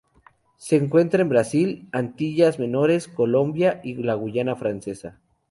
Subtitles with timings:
[0.57, 5.19] Se encuentra en Brasil, Antillas Menores, Colombia y la Guayana Francesa.